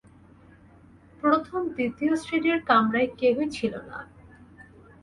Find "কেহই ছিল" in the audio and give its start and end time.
3.19-3.73